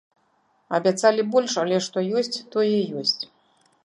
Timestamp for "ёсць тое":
2.21-2.79